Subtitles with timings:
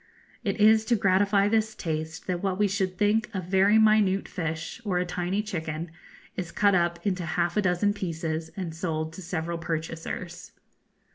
[0.43, 4.81] It is to gratify this taste that what we should think a very minute fish,
[4.83, 5.91] or a tiny chicken,
[6.35, 10.53] is cut up into half a dozen pieces and sold to several purchasers.